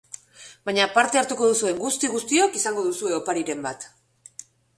[0.69, 3.87] Baina parte hartuko duzuen guzti guztiok izango duzue opariren bat.